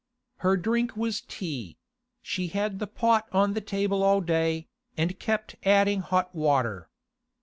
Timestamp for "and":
4.97-5.19